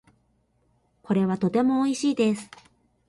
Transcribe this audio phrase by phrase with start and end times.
[1.03, 2.49] これはとても美味しいです。